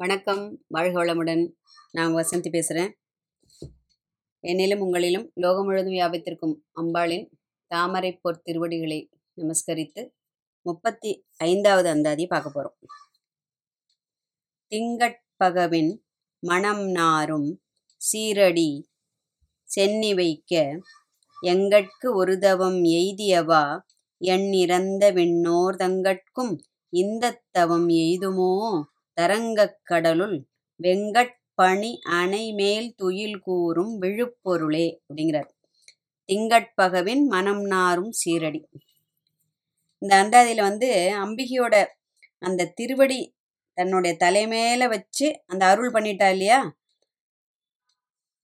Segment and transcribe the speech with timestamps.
[0.00, 0.64] வணக்கம்.
[0.68, 1.52] வாழ்க வளமுடன்.
[1.90, 2.98] நான் வசந்தி பேசுகிறேன்
[4.42, 7.30] என்னிலும் உங்களிலும் லோகம் முழுவதும் வியாபித்திருக்கும் அம்பாளின்
[7.66, 10.08] தாமரை போர் திருவடிகளை நமஸ்கரித்து
[10.62, 12.78] முப்பத்தி ஐந்தாவது அந்தாதி பார்க்க போகிறோம்
[14.72, 15.98] திங்கட்பகவின்
[16.38, 17.62] மணம் நாரும்
[18.00, 18.82] சீரடி
[19.62, 20.80] சென்னி வைக்க
[21.42, 23.80] எங்கட்கு ஒரு தவம் எய்தியவா?
[24.18, 26.58] எண்ணிறந்த விண்ணோர் தங்கட்கும்
[26.88, 28.82] இந்த தவம் எய்துமோ?
[29.20, 30.46] தரங்கக் கடலுள்
[30.82, 35.50] வெங்கட் பணி அணை மேல் துயில் கூறும் விழுப்பொருளே அப்படிங்கிறார்.
[36.28, 38.60] திங்கட்பகவின் மனம் நாரும் சீரடி.
[39.98, 41.86] இந்த அந்தாதியில் வந்து அம்பிகையோட
[42.38, 43.34] அந்த திருவடி
[43.74, 46.74] தன்னுடைய தலைமையில வச்சு அந்த அருள் பண்ணிட்டா இல்லையா?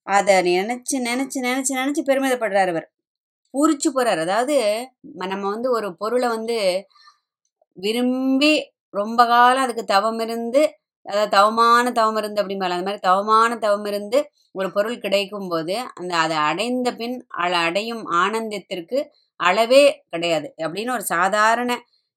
[0.03, 2.93] அதை நினைச்சு நினைச்சு நினைச்சு நினைச்சு பெருமிதப்படுறார் அவர்.
[3.55, 4.21] பூரிச்சு போறார்.
[4.21, 4.57] அதாவது
[5.01, 6.87] நம்ம வந்து ஒரு பொருளை வந்து
[7.73, 8.53] விரும்பி
[9.03, 10.63] ரொம்ப காலம் அதுக்கு தவம் இருந்து
[11.07, 12.75] அதாவது தவமான தவம் இருந்து அப்படிம்பாங்க.
[12.77, 14.19] அந்த மாதிரி தவமான தவம் இருந்து
[14.53, 18.99] ஒரு பொருள் கிடைக்கும் போது அந்த அதை அடைந்த பின் அ- அடையும் ஆனந்தத்திற்கு
[19.41, 20.49] அளவே கிடையாது.
[20.59, 21.73] அப்படின்னு ஒரு சாதாரண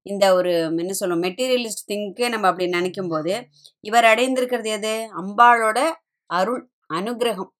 [0.05, 3.33] இந்த ஒரு என்ன சொல்லுவோம் மெட்டீரியலிஸ்ட் திங்கே நம்ம அப்படி நினைக்கும் போது
[3.81, 4.93] இவர் அடைந்திருக்கிறது எது?
[5.17, 5.79] அம்பாளோட
[6.29, 6.63] அருள்
[6.93, 7.51] அனுகிரகம்.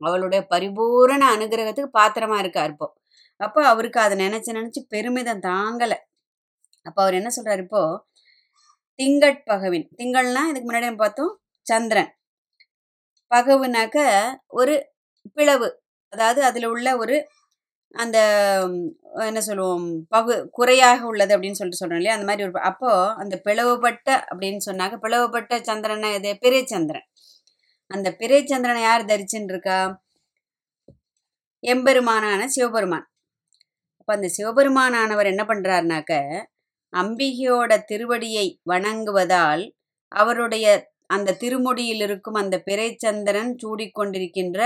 [0.00, 2.86] அவளுடைய பரிபூரண அனுகிரகத்துக்கு பாத்திரமா இருக்கார் இப்போ.
[3.40, 5.98] அப்போ அவருக்கு அதை நினைச்சு நினைச்சு பெருமிதம் தாங்கலை.
[6.86, 7.82] அப்போ அவர் என்ன சொல்றாரு இப்போ
[8.98, 11.32] திங்கட்பகவின் திங்கள்னா இதுக்கு முன்னாடி நம்ம பார்த்தோம்
[11.66, 12.10] சந்திரன்.
[13.30, 13.98] பகவுனாக்க
[14.60, 14.74] ஒரு
[15.36, 15.68] பிளவு.
[16.12, 17.16] அதாவது அதில் உள்ள ஒரு
[17.94, 18.18] அந்த
[19.28, 22.16] என்ன சொல்லுவோம் பகு குறையாக உள்ளது அப்படின்னு சொல்லிட்டு சொல்கிறோம் இல்லையா?
[22.16, 22.90] அந்த மாதிரி ஒரு அப்போ
[23.22, 27.06] அந்த பிளவுபட்ட அப்படின்னு சொன்னாக்க பிளவுபட்ட சந்திரனை இது பிறை சந்திரன்
[27.90, 29.78] அந்த பிறை சந்திரனை யார் தரிச்சுன்னு இருக்கா
[31.62, 33.06] எம்பெருமானான சிவபெருமான்.
[34.00, 36.12] அப்போ அந்த சிவபெருமானானவர் என்ன பண்ணுறாருனாக்க
[36.92, 39.64] அம்பிகையோட திருவடியை வணங்குவதால்
[40.12, 40.66] அவருடைய
[41.06, 44.60] அந்த திருமுடியில் இருக்கும் அந்த பிறைச்சந்திரன் சூடிக்கொண்டிருக்கின்ற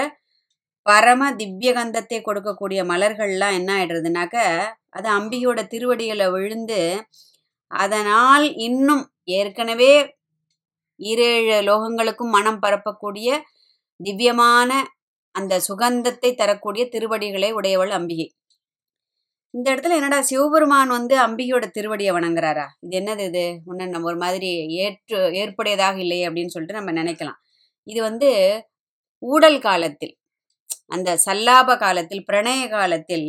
[0.87, 4.37] பரம திவ்யகந்தத்தை கொடுக்கக்கூடிய மலர்கள்லாம் என்ன ஆயிடுறதுனாக்க
[4.89, 6.81] அது அம்பிகையோட திருவடிகளை விழுந்து
[7.71, 9.93] அதனால் இன்னும் ஏற்கனவே
[11.01, 13.29] ஈரேழு லோகங்களுக்கும் மனம் பரப்பக்கூடிய
[14.01, 14.71] திவ்யமான
[15.35, 18.27] அந்த சுகந்தத்தை தரக்கூடிய திருவடிகளை உடையவள் அம்பிகை.
[19.55, 22.67] இந்த இடத்துல என்னடா சிவபெருமான் வந்து அம்பிகையோட திருவடியை வணங்குறாரா?
[22.85, 23.45] இது என்னது இது?
[23.71, 24.51] ஒன்று நம்ம ஒரு மாதிரி
[24.85, 27.39] ஏற்று ஏற்புடையதாக இல்லையே அப்படின்னு சொல்லிட்டு நம்ம நினைக்கலாம்.
[27.87, 28.31] இது வந்து
[29.23, 30.15] ஊடல் காலத்தில்
[30.89, 33.29] அந்த சல்லாப காலத்தில் பிரணய காலத்தில்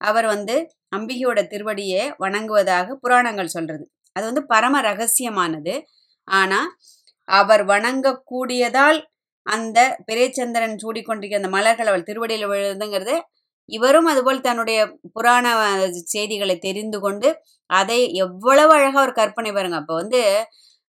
[0.00, 0.54] அவர் வந்து
[0.96, 3.84] அம்பிகையோட திருவடியை வணங்குவதாக புராணங்கள் சொல்றது.
[4.16, 5.74] அது வந்து பரம ரகசியமானது.
[6.28, 6.68] ஆனால்
[7.28, 8.98] அவர் வணங்கக்கூடியதால்
[9.46, 9.78] அந்த
[10.08, 13.14] பிறைச்சந்திரன் சூடிக்கொண்டிருக்கிற அந்த மலர்கள் அவள் திருவடியில் விழுதுங்கிறது
[13.76, 14.78] இவரும் அதுபோல் தன்னுடைய
[15.16, 15.46] புராண
[16.14, 17.28] செய்திகளை தெரிந்து கொண்டு
[17.70, 19.78] அதை எவ்வளவு அழகா ஒரு கற்பனை பாருங்க.
[19.82, 20.20] அப்போ வந்து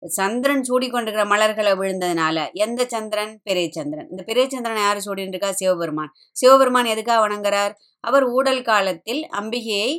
[0.04, 3.32] சந்திரன் சூடிக்கொண்டிருக்கிற மலர்களை விழுந்ததுனால எந்த சந்திரன்?
[3.48, 6.12] பெரியச்சந்திரன் இந்த பெரியச்சந்திரன் யார் சூடின்னு இருக்கா சிவபெருமான்.
[6.42, 7.74] சிவபெருமான் எதுக்காக வணங்குறார்?
[8.04, 9.90] அவர் ஊடல் காலத்தில் அம்பிகையை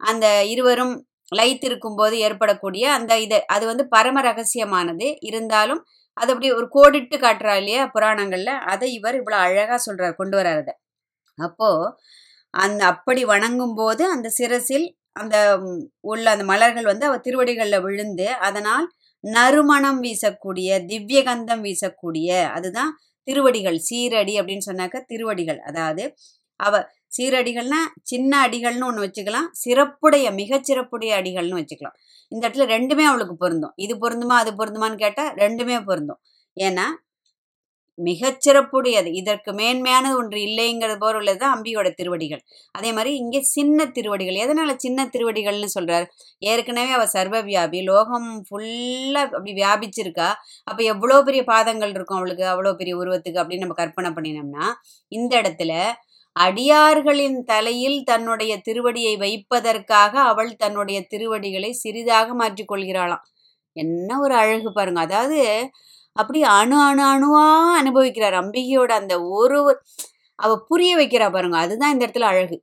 [0.00, 0.94] அந்த இருவரும்
[1.32, 5.08] லைத்திருக்கும் போது ஏற்படக்கூடிய அந்த இது அது வந்து பரம ரகசியமானது.
[5.28, 5.80] இருந்தாலும்
[6.16, 10.74] அது அப்படி ஒரு கோடிட்டு காட்டுறா இல்லையா புராணங்கள்ல அதை இவர் இவ்வளவு அழகா சொல்கிறார் கொண்டு வரார் அதை.
[11.38, 11.70] அப்போ
[12.54, 15.36] அந்த அப்படி வணங்கும் போது அந்த சிரசில் அந்த
[16.10, 18.86] உள்ள அந்த மலர்கள் வந்து அவ திருவடிகளில் விழுந்து அதனால்
[19.24, 22.92] நறுமணம் வீசக்கூடிய திவ்யகந்தம் வீசக்கூடிய அதுதான்
[23.28, 25.60] திருவடிகள் சீரடி அப்படின்னு சொன்னாக்க திருவடிகள்.
[25.70, 26.04] அதாவது
[26.60, 26.74] அவ
[27.16, 31.96] சீரடிகள்னா சின்ன அடிகள்னு ஒன்று வச்சுக்கலாம் சிறப்புடைய மிகச் சிறப்புடைய அடிகள்னு வச்சுக்கலாம்.
[32.32, 33.74] இந்த இடத்துல ரெண்டுமே அவளுக்கு பொருந்தும்.
[33.76, 36.20] இது பொருந்துமா அது பொருந்துமான்னு கேட்டால் ரெண்டுமே பொருந்தும்.
[36.56, 36.86] ஏன்னா
[37.98, 39.10] மிகச்சிறப்புடையது.
[39.20, 41.38] இதற்கு மேன்மையானது ஒன்று இல்லைங்கிறது போல உள்ளது.
[41.38, 42.42] தான் அம்பியோட திருவடிகள்.
[42.74, 44.38] அதே மாதிரி இங்கே சின்ன திருவடிகள்.
[44.44, 46.06] எதனால சின்ன திருவடிகள்னு சொல்றாரு?
[46.42, 50.28] ஏற்கனவே அவ சர்வ வியாபி லோகம் ஃபுல்லா அப்படி வியாபிச்சிருக்கா.
[50.66, 52.46] அப்ப எவ்வளோ பெரிய பாதங்கள் இருக்கும் அவளுக்கு?
[52.54, 54.66] அவ்வளோ பெரிய உருவத்துக்கு அப்படின்னு நம்ம கற்பனை பண்ணினோம்னா
[55.12, 55.72] இந்த இடத்துல
[56.36, 63.24] அடியார்களின் தலையில் தன்னுடைய திருவடியை வைப்பதற்காக அவள் தன்னுடைய திருவடிகளை சிறிதாக மாற்றிக் கொள்கிறாளாம்.
[63.76, 65.00] என்ன ஒரு அழகு பாருங்க.
[65.08, 65.40] அதாவது
[66.18, 67.46] அப்படி அணு அணு அணுவா
[67.80, 68.36] அனுபவிக்கிறார்.
[68.42, 69.58] அம்பிகையோட அந்த ஒரு
[70.38, 71.56] அவ புரிய வைக்கிறா பாருங்க.
[71.58, 72.56] அதுதான் இந்த இடத்துல அழகு.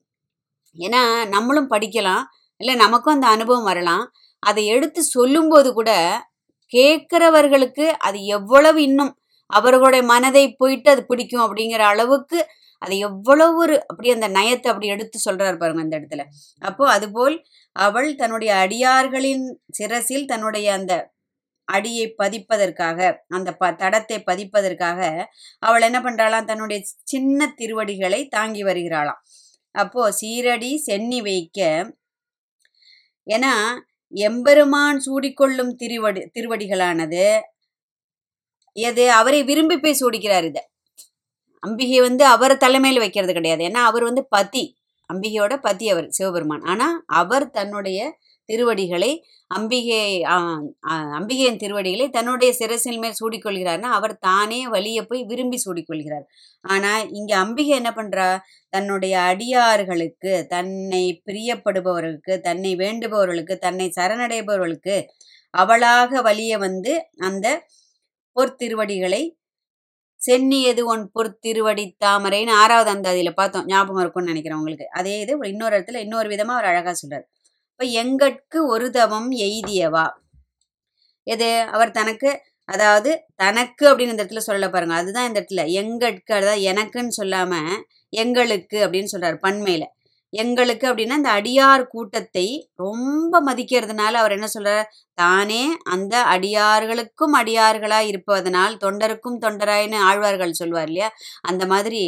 [0.77, 2.23] ஏன்னா நம்மளும் படிக்கலாம்.
[2.61, 4.05] இல்லை நமக்கும் அந்த அனுபவம் வரலாம்.
[4.39, 5.91] அதை எடுத்து சொல்லும்போது கூட
[6.71, 9.13] கேட்கிறவர்களுக்கு அது எவ்வளவு இன்னும்
[9.49, 12.39] அவர்களுடைய மனதை போயிட்டு அது பிடிக்கும் அப்படிங்கிற அளவுக்கு
[12.81, 16.23] அது எவ்வளவு ஒரு அப்படி அந்த நயத்தை அப்படி எடுத்து சொல்றாரு பாருங்க அந்த இடத்துல.
[16.61, 17.35] அப்போ அதுபோல்
[17.75, 20.93] அவள் தன்னுடைய அடியார்களின் சிரசில் தன்னுடைய அந்த
[21.67, 25.01] அடியை பதிப்பதற்காக அந்த ப தடத்தை பதிப்பதற்காக
[25.59, 26.45] அவள் என்ன பண்றாளாம்?
[26.45, 29.21] தன்னுடைய சின்ன திருவடிகளை தாங்கி வருகிறாளாம்.
[29.75, 31.59] அப்போ சீரடி சென்னி வைக்க
[33.27, 33.53] ஏன்னா
[34.13, 37.25] எம்பெருமான் சூடிக்கொள்ளும் திருவடி திருவடிகளானது
[38.75, 39.05] எது?
[39.11, 40.63] அவரை விரும்பி போய் சூடிக்கிறார் இதை.
[41.63, 43.63] அம்பிகை வந்து அவர் தலைமையில் வைக்கிறது கிடையாது.
[43.63, 44.63] ஏன்னா அவர் வந்து பதி.
[45.09, 46.63] அம்பிகையோட பதி அவர் சிவபெருமான்.
[46.63, 47.99] ஆனால் அவர் தன்னுடைய
[48.49, 49.11] திருவடிகளை
[49.51, 49.99] அம்பிகை
[51.17, 56.25] அம்பிகையின் திருவடிகளை தன்னுடைய சிரசின் மேல் சூடிக்கொள்கிறார்னா அவர் தானே வழியை போய் விரும்பி சூடிக்கொள்கிறார்.
[56.65, 58.27] ஆனா இங்க அம்பிகை என்ன பண்றா?
[58.73, 64.97] தன்னுடைய அடியார்களுக்கு தன்னை பிரியப்படுபவர்களுக்கு தன்னை வேண்டுபவர்களுக்கு தன்னை சரணடைபவர்களுக்கு
[65.53, 66.93] அவளாக வழிய வந்து
[67.27, 67.47] அந்த
[68.35, 69.23] பொற்திருவடிகளை
[70.21, 73.65] சென்னியது உன் பொற்திருவடி தாமரைன்னு ஆறாவது அந்த அதில் பார்த்தோம்.
[73.65, 74.85] ஞாபகம் இருக்கும்னு நினைக்கிறேன் உங்களுக்கு.
[74.99, 77.25] அதே இது இன்னொரு இடத்துல இன்னொரு விதமாக அவர் அழகாக சொல்கிறார்
[77.79, 80.03] இப்போ எங்கட்கு ஒரு தவம் எய்தியவா?
[81.27, 81.49] எது?
[81.71, 82.29] அவர் தனக்கு
[82.69, 84.93] அதாவது தனக்கு அப்படின்னு இந்த இடத்துல சொல்ல பாருங்க.
[84.93, 85.63] அதுதான் இந்த இடத்துல.
[85.81, 87.51] எங்கட்கு அதாவது எனக்குன்னு சொல்லாம
[88.13, 89.85] எங்களுக்கு அப்படின்னு சொல்றாரு பண்மையில.
[90.33, 92.45] எங்களுக்கு அப்படின்னா இந்த அடியார் கூட்டத்தை
[92.75, 94.87] ரொம்ப மதிக்கிறதுனால அவர் என்ன சொல்றார்?
[95.17, 101.09] தானே அந்த அடியார்களுக்கும் அடியார்களா இருப்பதனால் தொண்டருக்கும் தொண்டராய்ன்னு ஆழ்வார்கள் சொல்வார் இல்லையா?
[101.41, 102.03] அந்த மாதிரி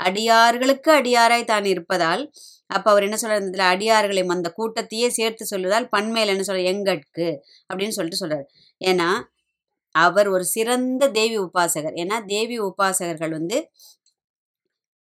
[0.00, 2.24] அடியார்களுக்கு அடியாராய் தான் இருப்பதால்
[2.70, 7.38] அப்ப அவர் என்ன சொல்கிறார் இந்த அடியார்களை அந்த கூட்டத்தையே சேர்த்து சொல்லுவதால் பண்மையில என்ன சொல்ற எங்கட்கு
[7.74, 8.44] அப்படின்னு சொல்லிட்டு சொல்றாரு.
[8.84, 9.08] ஏன்னா
[9.90, 11.94] அவர் ஒரு சிறந்த தேவி உபாசகர்.
[11.94, 13.70] ஏன்னா தேவி உபாசகர்கள் வந்து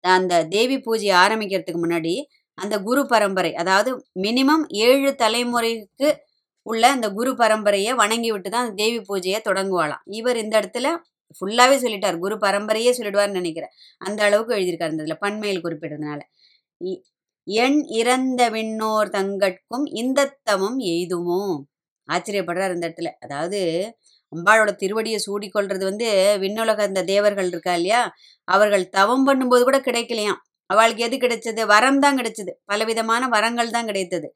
[0.01, 2.24] அந்த தேவி பூஜை ஆரம்பிக்கிறதுக்கு முன்னாடி
[2.54, 6.16] அந்த குரு பரம்பரை அதாவது மினிமம் ஏழு தலைமுறைக்கு
[6.62, 10.01] உள்ள அந்த குரு பரம்பரையை வணங்கி விட்டு தான் அந்த தேவி பூஜையை தொடங்குவாளாம்.
[10.06, 10.98] இவர் இந்த இடத்துல
[11.30, 12.18] ஃபுல்லாவே சொல்லிட்டார்.
[12.18, 13.69] குரு பரம்பரையே சொல்லிடுவார்னு நினைக்கிறேன்.
[13.98, 16.19] அந்த அளவுக்கு எழுதியிருக்காரு இந்த இதில் பண்மையில் குறிப்பிடுறதுனால.
[16.83, 17.01] இ-
[17.57, 21.41] எண் இறந்த விண்ணோர் தங்கட்கும் இந்த தவம் எய்துமோ?
[22.09, 23.09] ஆச்சரியப்படுறார் இந்த இடத்துல.
[23.19, 23.59] அதாவது
[24.33, 26.07] அம்பாளோட திருவடியை சூடிக்கொள்றது வந்து
[26.41, 28.01] விண்ணுலக அந்த தேவர்கள் இருக்கா இல்லையா?
[28.47, 30.39] அவர்கள் தவம் பண்ணும்போது கூட கிடைக்கலையாம்.
[30.69, 31.61] அவளுக்கு எது கிடைச்சது?
[31.65, 32.51] வரம் தான் கிடைச்சது.
[32.65, 34.27] பலவிதமான வரங்கள் தான் கிடைத்தது.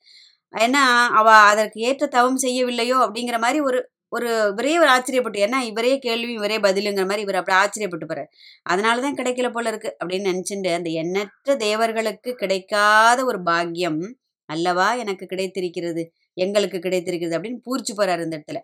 [0.53, 0.83] ஏன்னா
[1.19, 3.79] அவ அதற்கு ஏற்ற தவம் செய்யவில்லையோ அப்படிங்கிற மாதிரி ஒரு
[4.13, 8.29] ஒரு இவரே ஒரு ஆச்சரியப்பட்டு ஏன்னா இவரே கேள்வி இவரே பதிலுங்கிற மாதிரி இவர் அப்படி ஆச்சரியப்பட்டு போகிறார்
[8.63, 14.01] அதனால தான் கிடைக்கல போல இருக்கு அப்படின்னு நினைச்சுட்டு அந்த எண்ணற்ற தேவர்களுக்கு கிடைக்காத ஒரு பாக்கியம்
[14.49, 16.03] அல்லவா எனக்கு கிடைத்திருக்கிறது
[16.37, 18.59] எங்களுக்கு கிடைத்திருக்கிறது அப்படின்னு பூரிச்சு போறாரு இந்த இடத்துல.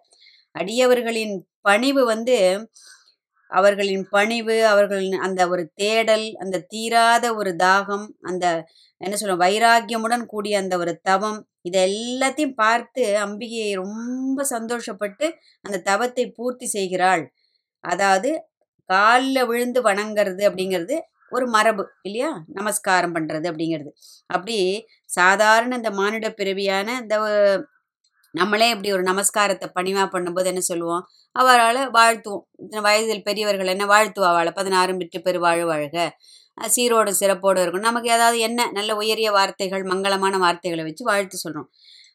[0.56, 2.36] அடியவர்களின் பணிவு வந்து
[3.52, 8.46] அவர்களின் பணிவு அவர்களின் அந்த ஒரு தேடல் அந்த தீராத ஒரு தாகம் அந்த
[9.02, 15.28] என்ன சொல்ல வைராக்கியமுடன் கூடிய அந்த ஒரு தவம் இதை எல்லாத்தையும் பார்த்து அம்பிகையை ரொம்ப சந்தோஷப்பட்டு
[15.66, 17.24] அந்த தவத்தை பூர்த்தி செய்கிறாள்.
[17.84, 18.30] அதாவது
[18.90, 20.96] காலில் விழுந்து வணங்கிறது அப்படிங்கிறது
[21.32, 22.30] ஒரு மரபு இல்லையா?
[22.50, 23.92] நமஸ்காரம் பண்ணுறது அப்படிங்கிறது.
[24.30, 24.58] அப்படி
[25.10, 27.16] சாதாரண இந்த மானிட பிறவியான இந்த
[28.34, 31.04] நம்மளே இப்படி ஒரு நமஸ்காரத்தை பணிவா பண்ணும்போது என்ன சொல்லுவோம்?
[31.36, 32.44] அவரால் வாழ்த்துவோம்.
[32.64, 34.52] இத்தனை வயதில் பெரியவர்கள் என்ன வாழ்த்துவா அவளை?
[34.60, 35.98] பதினாறும் விட்டு பெருவாழ் வாழ்க.
[36.76, 41.70] சீரோடு சிறப்போடு இருக்கும் நமக்கு ஏதாவது என்ன நல்ல உயரிய வார்த்தைகள் மங்களமான வார்த்தைகளை வச்சு வாழ்த்து சொல்கிறோம்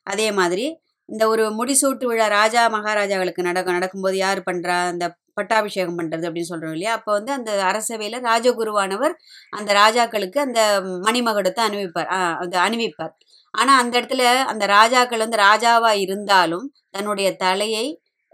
[0.07, 0.67] அதே மாதிரி
[1.09, 5.07] இந்த ஒரு முடிசூட்டு விழா ராஜா மகாராஜாக்களுக்கு நடக்கும் நடக்கும்போது யார் பண்ணுறா அந்த
[5.39, 6.93] பட்டாபிஷேகம் பண்ணுறது அப்படின்னு சொல்கிறோம் இல்லையா?
[6.99, 9.15] அப்போ வந்து அந்த அரசவையில் ராஜகுருவானவர்
[9.53, 10.61] அந்த ராஜாக்களுக்கு அந்த
[11.07, 12.11] மணிமகுடத்தை அணிவிப்பார்.
[12.15, 13.15] அந்த அது அணிவிப்பார்.
[13.55, 17.87] ஆனால் அந்த இடத்துல அந்த ராஜாக்கள் வந்து ராஜாவாக இருந்தாலும் தன்னுடைய தலையை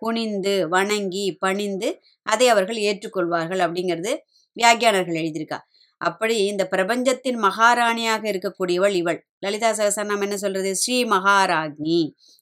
[0.02, 1.88] குனிந்து வணங்கி பணிந்து
[2.26, 4.12] அதை அவர்கள் ஏற்றுக்கொள்வார்கள் அப்படிங்கிறது
[4.56, 5.58] வியாக்கியானர்கள் எழுதியிருக்கா.
[6.00, 9.18] அப்படி இந்த பிரபஞ்சத்தின் மகாராணியாக இருக்கக்கூடியவள் இவள்.
[9.38, 10.70] லலிதா சகசரநாமம் என்ன சொல்றது?
[10.74, 11.98] ஸ்ரீ மகாராஜ்னி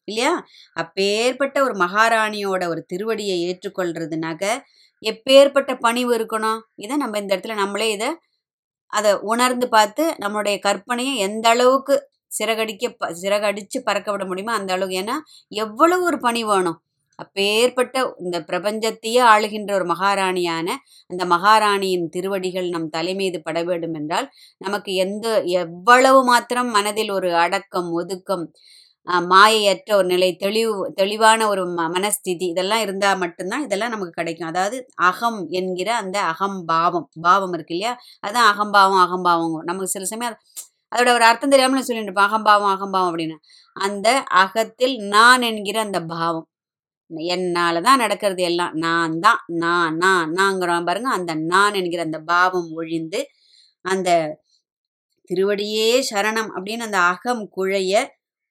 [0.08, 0.32] இல்லையா?
[0.76, 4.44] அப்பேற்பட்ட ஒரு மகாராணியோட ஒரு திருவடியை ஏற்றுக்கொள்றதுனாக்க
[5.02, 6.60] எப்பேற்பட்ட பணிவு இருக்கணும்?
[6.74, 8.10] இதை நம்ம இந்த இடத்துல நம்மளே இதை
[8.92, 11.94] அதை உணர்ந்து பார்த்து நம்மளுடைய கற்பனையை எந்த அளவுக்கு
[12.38, 14.56] சிறகடிக்க ப- சிறகடிச்சு பறக்க விட முடியுமோ?
[14.56, 15.00] அந்த அளவுக்கு.
[15.00, 15.14] ஏன்னா
[15.48, 16.82] எவ்வளவு ஒரு பணி வேணும்.
[17.14, 20.68] அப்பேற்பட்ட இந்த பிரபஞ்சத்தையே ஆளுகின்ற ஒரு மகாராணியான
[21.06, 27.90] அந்த மகாராணியின் திருவடிகள் நம் தலைமீது பட வேண்டும் என்றால் நமக்கு எந்த எவ்வளவு மாத்திரம் மனதில் ஒரு அடக்கம்
[27.90, 28.52] ஒதுக்கம்
[29.10, 34.48] மாயையற்ற ஒரு நிலை தெளிவு தெளிவான ஒரு ம- மனஸ்திதி இதெல்லாம் இருந்தால் மட்டும்தான் இதெல்லாம் நமக்கு கிடைக்கும்.
[34.48, 37.08] அதாவது அகம் என்கிற அந்த அகம் பாவம்.
[37.20, 37.98] பாவம் இருக்கு இல்லையா?
[38.20, 40.38] அதுதான் அகம்பாவம் அகம்பாவம் நமக்கு சில சமயம்
[40.92, 43.36] அதோட ஒரு அர்த்தம் தெரியாமல் சொல்லிட்டு அகம்பாவம் அகம்பாவம் அப்படின்னு.
[43.76, 44.08] அந்த
[44.42, 46.46] அகத்தில் நான் என்கிற அந்த பாவம்.
[47.30, 48.74] என்னால தான் நடக்கிறது எல்லாம்.
[48.86, 51.10] நான் தான் நான் நான் நாங்கிறோம் பாருங்க.
[51.18, 53.20] அந்த நான் என்கிற அந்த பாவம் ஒழிந்து
[53.84, 54.10] அந்த
[55.30, 57.94] திருவடியே சரணம் அப்படின்னு அந்த அகம் குழைய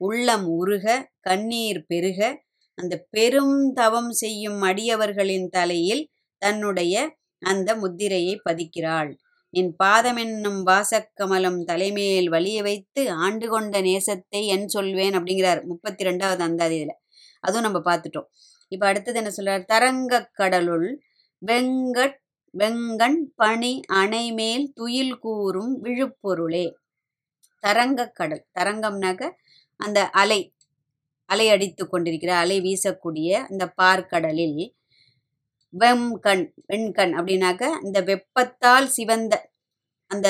[0.02, 0.86] உள்ளம் உருக
[1.22, 2.20] கண்ணீர் பெருக
[2.78, 6.04] அந்த பெரும் தவம் செய்யும் அடியவர்களின் தலையில்
[6.42, 6.96] தன்னுடைய
[7.42, 9.12] அந்த முத்திரையை பதிக்கிறாள்.
[9.54, 16.92] என் பாதமென்னும் வாசக்கமலம் தலைமேல் வலிய வைத்து ஆண்டு கொண்ட நேசத்தை என் சொல்வேன் அப்படிங்கிறார் முப்பத்தி ரெண்டாவது அந்தாதியில.
[17.44, 18.28] அதுவும் நம்ம பார்த்துட்டோம்.
[18.72, 19.64] இப்போ அடுத்தது என்ன சொல்றார்?
[19.66, 20.88] தரங்க கடலுள்
[21.42, 22.18] வெங்கட்
[22.54, 26.66] வெங்கண் பனி அணைமேல் துயில் கூறும் விழுப்பொருளே.
[27.64, 29.24] தரங்கக்கடல் தரங்கம்னாக்க
[29.80, 30.42] அந்த அலை
[31.30, 34.60] அலை அடித்து கொண்டிருக்கிற அலை வீசக்கூடிய அந்த பார்க்கடலில்
[35.78, 39.34] வெம் கண் வெண்கண் அப்படின்னாக்க இந்த வெப்பத்தால் சிவந்த
[40.12, 40.28] அந்த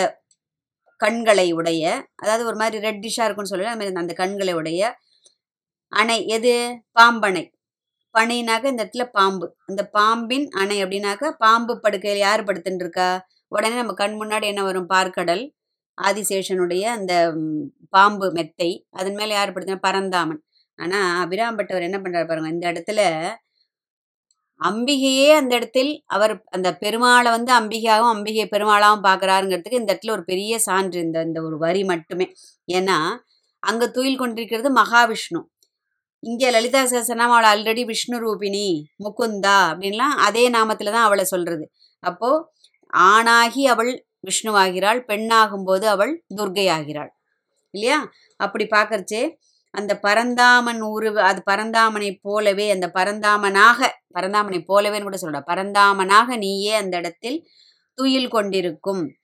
[1.02, 1.84] கண்களை உடைய
[2.16, 4.82] அதாவது ஒரு மாதிரி ரெட்டிஷாக இருக்கும்னு சொல்லி அது மாதிரி அந்த கண்களை உடைய
[5.92, 6.54] அணை எது?
[6.92, 7.44] பாம்பணை.
[8.16, 9.48] பனைனாக்க இந்த இடத்துல பாம்பு.
[9.66, 13.10] அந்த பாம்பின் அணை அப்படின்னாக்க பாம்பு படுக்கையில் யார் படுத்துட்டு இருக்கா
[13.52, 14.90] உடனே நம்ம கண் முன்னாடி என்ன வரும்?
[14.90, 15.44] பார்க்கடல்.
[15.98, 17.14] ஆதிசேஷனுடைய அந்த
[17.90, 18.70] பாம்பு மெத்தை.
[18.92, 19.80] அதன் மேலே யார் படுத்தினா?
[19.88, 20.42] பரந்தாமன்.
[20.80, 23.02] ஆனால் அபிராம்பட்டவர் என்ன பண்ணுறாரு பாருங்க இந்த இடத்துல
[24.62, 30.54] அம்பிகையே அந்த இடத்தில் அவர் அந்த பெருமாளை வந்து அம்பிகையாகவும் அம்பிகை பெருமாளாகவும் பார்க்குறாருங்கிறதுக்கு இந்த இடத்துல ஒரு பெரிய
[30.60, 32.28] சான்று இந்த இந்த ஒரு வரி மட்டுமே.
[32.70, 32.98] ஏன்னா
[33.64, 35.40] அங்கே துயில் கொண்டிருக்கிறது மகாவிஷ்ணு.
[36.24, 38.66] இங்கே லலிதா சஹஸ்ரநாமம் அவளை ஆல்ரெடி விஷ்ணு ரூபிணி
[39.06, 41.66] முகுந்தா அப்படின்லாம் அதே நாமத்தில் தான் அவளை சொல்கிறது
[42.04, 42.44] அப்போது
[43.10, 43.92] ஆணாகி அவள்
[44.28, 47.12] விஷ்ணுவாகிறாள் பெண்ணாகும்போது அவள் துர்கை ஆகிறாள்
[47.74, 47.98] இல்லையா?
[48.40, 49.22] அப்படி பார்க்கறச்சே
[49.78, 56.98] அந்த பரந்தாமன் உரு அது பரந்தாமனை போலவே அந்த பரந்தாமனாக பரந்தாமனை போலவேன்னு கூட சொல்ற பரந்தாமனாக நீயே அந்த
[56.98, 57.48] இடத்தில்
[57.94, 59.16] துயில் கொண்டிருக்கும்.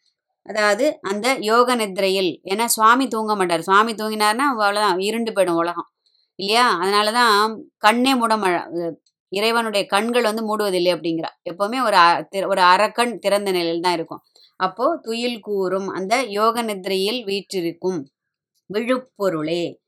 [0.43, 3.61] அதாவது அந்த யோக நித்ரையில் ஏன்னா சுவாமி தூங்க மாட்டார்.
[3.61, 5.89] சுவாமி தூங்கினார்னா அவ்வளோதான் இருண்டு போயிடும் உலகம்.
[6.35, 6.69] இல்லையா?
[6.69, 8.69] அதனால தான் கண்ணே மூட மழ
[9.29, 11.29] இறைவனுடைய கண்கள் வந்து மூடுவதில்லை அப்படிங்கிறா.
[11.49, 14.21] எப்போவுமே ஒரு அ- ஒரு அறக்கண் திறந்த நிலையில் தான் இருக்கும்.
[14.55, 18.09] அப்போது துயில் கூறும் அந்த யோக நித்ரையில் வீற்றிருக்கும்.
[18.73, 19.82] விழுப்பொருளே.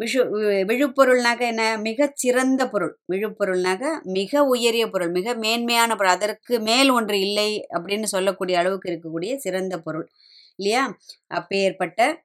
[0.00, 1.78] விஷு வி- விழுப்பொருள்னாக்க என்ன?
[1.78, 2.98] மிகச்சிறந்த பொருள்.
[3.12, 6.12] விழுப்பொருள்னாக்க மிக உயரிய பொருள் மிக மேன்மையான பொருள்.
[6.12, 10.10] அதற்கு மேல் ஒன்று இல்லை அப்படின்னு சொல்லக்கூடிய அளவுக்கு இருக்கக்கூடிய சிறந்த பொருள்.
[10.56, 10.98] இல்லையா?
[11.26, 12.24] அப்பேற்பட்ட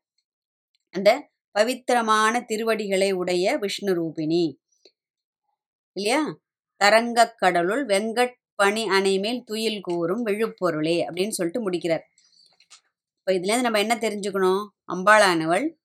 [0.89, 4.55] அந்த பவித்திரமான திருவடிகளை உடைய விஷ்ணு ரூபிணி.
[5.91, 6.37] இல்லையா?
[6.83, 12.09] தரங்கக் கடலுள் வெங்கட் பனி அணைமேல் துயில் கூறும் விழுப்பொருளே அப்படின்னு சொல்லிட்டு முடிக்கிறார்.
[13.17, 14.67] இப்போ இதுலேருந்து நம்ம என்ன தெரிஞ்சுக்கணும்?
[14.93, 15.83] அம்பாளானவள்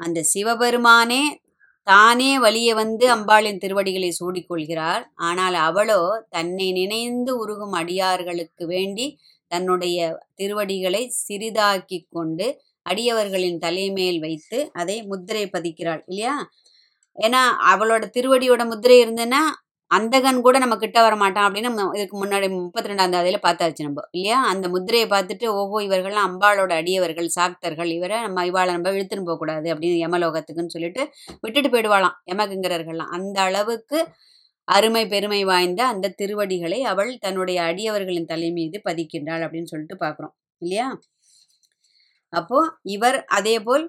[0.00, 1.22] அந்த சிவபெருமானே
[1.86, 5.04] தானே வழியே வந்து அம்பாளின் திருவடிகளை சூடிக்கொள்கிறார்.
[5.28, 9.06] ஆனால் அவளோ தன்னை நினைந்து உருகும் அடியார்களுக்கு வேண்டி
[9.50, 9.98] தன்னுடைய
[10.40, 12.46] திருவடிகளை சிறிதாக்கி கொண்டு
[12.86, 16.34] அடியவர்களின் தலைமேல் வைத்து அதை முத்திரை பதிக்கிறாள் இல்லையா?
[17.16, 17.42] ஏன்னா
[17.72, 19.42] அவளோட திருவடியோட முத்திரை இருந்ததுன்னா
[19.90, 24.02] அந்தகன் கூட நம்ம கிட்ட வர மாட்டான் அப்படின்னு நம்ம இதுக்கு முன்னாடி முப்பத்தி ரெண்டாம் தேதியில பார்த்தாச்சு நம்ம
[24.16, 24.38] இல்லையா?
[24.52, 30.02] அந்த முத்திரையை பார்த்துட்டு ஓஹோ இவர்கள்லாம் அம்பாளோட அடியவர்கள் சாக்தர்கள் இவரை நம்ம இவாளை நம்ம இழுத்துன்னு போகக்கூடாது அப்படின்னு
[30.04, 31.02] யமலோகத்துக்குன்னு சொல்லிட்டு
[31.44, 33.12] விட்டுட்டு போயிடுவாளாம் யமகிங்கரர்கள்லாம்.
[33.18, 34.00] அந்த அளவுக்கு
[34.68, 40.88] அருமை பெருமை வாய்ந்த அந்த திருவடிகளை அவள் தன்னுடைய அடியவர்களின் தலை மீது பதிக்கின்றாள் அப்படின்னு சொல்லிட்டு பார்க்குறோம் இல்லையா?
[42.32, 42.58] அப்போ
[42.94, 43.84] இவர் அதே போல்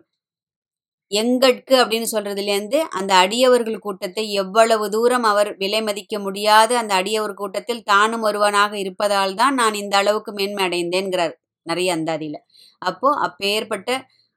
[1.12, 7.84] எங்கட்கு அப்படின்னு சொல்றதுலேருந்து அந்த அடியவர்கள் கூட்டத்தை எவ்வளவு தூரம் அவர் விலை மதிக்க முடியாத அந்த அடியவர் கூட்டத்தில்
[7.84, 12.38] தானும் ஒருவனாக இருப்பதால் தான் நான் இந்த அளவுக்கு மேன்மை அடைந்தேன்கிறார் நிறைய அந்தாதியில.
[12.82, 13.89] அப்போ அப்பேற்பட்ட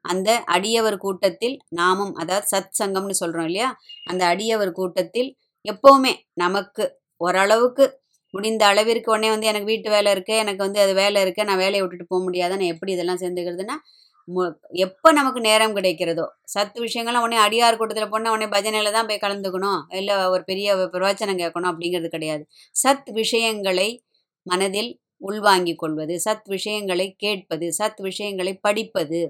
[0.04, 3.68] அந்த அடியவர் கூட்டத்தில் நாமும் அதாவது சத் சங்கம்னு சொல்றோம் இல்லையா
[4.06, 5.30] அந்த அடியவர் கூட்டத்தில்
[5.64, 6.84] எப்பவுமே நமக்கு
[7.20, 7.84] ஓரளவுக்கு
[8.34, 11.82] முடிந்த அளவிற்கு உடனே வந்து எனக்கு வீட்டு வேலை இருக்கு எனக்கு வந்து அது வேலை இருக்கு நான் வேலையை
[11.82, 13.76] விட்டுட்டு போக முடியாத நான் எப்படி இதெல்லாம் சேர்ந்துக்கிறதுனா
[14.84, 16.24] எப்போ நமக்கு நேரம் கிடைக்கிறதோ?
[16.44, 19.80] சத்து விஷயங்கள்லாம் உடனே அடியார் கூட்டத்தில் போனால் உடனே பஜனையில் தான் போய் கலந்துக்கணும்.
[19.90, 22.44] இல்லை ஒரு பெரிய பிரவச்சனம் கேட்கணும் அப்படிங்கிறது கிடையாது.
[22.84, 23.88] சத் விஷயங்களை
[24.46, 29.20] மனதில் உள்வாங்கிக் கொள்வது சத் விஷயங்களை கேட்பது சத் விஷயங்களை படிப்பது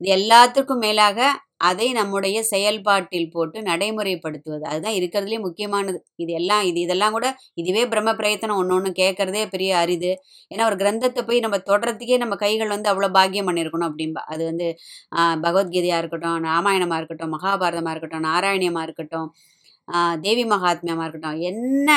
[0.00, 1.18] இது எல்லாத்துக்கும் மேலாக
[1.60, 4.64] அதை நம்முடைய செயல்பாட்டில் போட்டு நடைமுறைப்படுத்துவது.
[4.70, 5.98] அதுதான் இருக்கிறதுலே முக்கியமானது.
[6.22, 7.26] இது எல்லாம் இது இதெல்லாம் கூட
[7.60, 8.60] இதுவே பிரம்ம பிரயத்தனம்.
[8.62, 10.12] ஒன்று ஒன்று கேட்கறதே பெரிய அரிது.
[10.50, 14.68] ஏன்னா ஒரு கிரந்தத்தை போய் நம்ம தொடரத்துக்கே நம்ம கைகள் வந்து அவ்வளோ பாக்கியம் பண்ணியிருக்கணும் அப்படின்பா அது வந்து
[15.46, 19.28] பகவத்கீதையாக இருக்கட்டும் ராமாயணமாக இருக்கட்டும் மகாபாரதமாக இருக்கட்டும் நாராயணியமாக இருக்கட்டும்
[20.24, 21.88] தேவி மகாத்மியமாக இருக்கட்டும் என்ன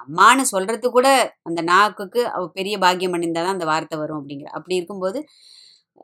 [0.00, 1.08] அம்மானு சொல்கிறது அம்மான்னு கூட
[1.48, 4.50] அந்த நாக்குக்கு அவ பெரிய பாக்கியம் பண்ணியிருந்தால் தான் அந்த வார்த்தை வரும் அப்படிங்கிற.
[4.58, 5.20] அப்படி இருக்கும்போது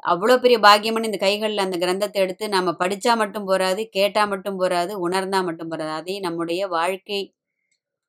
[0.05, 4.93] அவ்வளோ பெரிய பாக்கியம்னு இந்த கைகளில் அந்த கிரந்தத்தை எடுத்து நம்ம படித்தா மட்டும் போராது கேட்டால் மட்டும் போராது
[5.07, 7.21] உணர்ந்தால் மட்டும் போராது அதே நம்முடைய வாழ்க்கை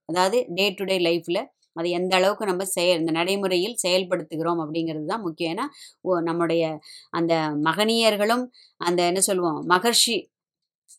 [0.09, 1.41] அதாவது டே டு டே லைஃப்பில்
[1.75, 5.51] அதை எந்த அளவுக்கு நம்ம செய இந்த நடைமுறையில் செயல்படுத்துகிறோம் அப்படிங்கிறது தான் முக்கியம்.
[5.53, 5.65] ஏன்னா
[6.03, 6.63] ஓ நம்முடைய
[7.11, 7.33] அந்த
[7.67, 8.43] மகனியர்களும்
[8.81, 10.15] அந்த என்ன சொல்லுவோம் மகர்ஷி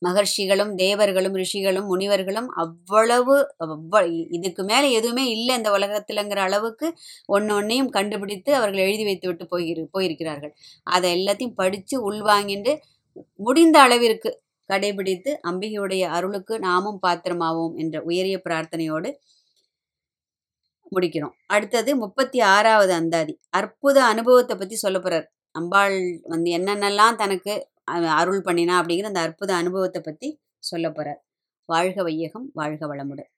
[0.03, 4.03] மகர்ஷிகளும் தேவர்களும் ரிஷிகளும் முனிவர்களும் அவ்வளவு அவ்வ
[4.37, 6.89] இதுக்கு மேலே எதுவுமே இல்லை இந்த உலகத்திலங்கிற அளவுக்கு
[7.29, 10.55] ஒன்று ஒன்றையும் கண்டுபிடித்து அவர்கள் எழுதி வைத்து விட்டு போயிரு போயிருக்கிறார்கள்.
[10.87, 12.75] அதை எல்லாத்தையும் படித்து உள்வாங்கிட்டு
[13.41, 14.31] முடிந்த அளவிற்கு
[14.71, 19.09] கடைபிடித்து அம்பிகையுடைய அருளுக்கு நாமும் பாத்திரமாவோம் என்ற உயரிய பிரார்த்தனையோடு
[20.93, 21.35] முடிக்கிறோம்.
[21.47, 23.35] அடுத்தது முப்பத்தி ஆறாவது அந்தாதி.
[23.51, 27.55] அற்புத அனுபவத்தை பற்றி சொல்ல போகிறார் அம்பாள் வந்து என்னென்னலாம் தனக்கு
[28.19, 30.31] அருள் பண்ணினா அப்படிங்கிற அந்த அற்புத அனுபவத்தை பற்றி
[30.63, 31.21] சொல்ல போகிறார்
[31.69, 33.32] வாழ்க வையகம் வாழ்க வளமுடன்.